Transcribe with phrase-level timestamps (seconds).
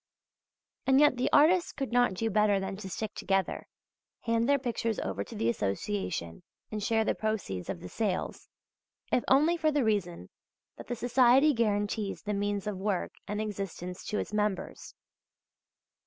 [0.87, 3.67] And yet the artists could not do better than to stick together,
[4.21, 8.49] hand their pictures over to the association and share the proceeds of the sales,
[9.11, 10.31] if only for the reason
[10.75, 14.95] that the society guarantees the means of work and existence to its members.